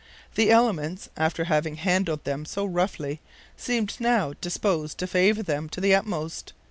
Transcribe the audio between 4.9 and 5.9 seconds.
to favor them to